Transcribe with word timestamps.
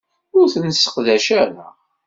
Ur 0.37 0.45
t-nesseqdac 0.53 1.27
ara. 1.41 1.67